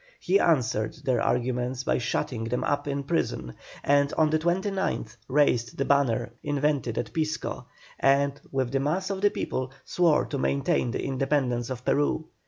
He 0.19 0.39
answered 0.39 0.95
their 1.03 1.21
arguments 1.21 1.83
by 1.83 1.99
shutting 1.99 2.45
them 2.45 2.63
up 2.63 2.87
in 2.87 3.03
prison, 3.03 3.53
and 3.83 4.11
on 4.15 4.31
the 4.31 4.39
29th 4.39 5.15
raised 5.27 5.77
the 5.77 5.85
banner 5.85 6.31
invented 6.41 6.97
at 6.97 7.13
Pisco, 7.13 7.67
and, 7.99 8.41
with 8.51 8.71
the 8.71 8.79
mass 8.79 9.11
of 9.11 9.21
the 9.21 9.29
people, 9.29 9.71
swore 9.85 10.25
to 10.25 10.39
maintain 10.39 10.89
the 10.89 11.03
independence 11.05 11.69
of 11.69 11.85
Peru. 11.85 12.25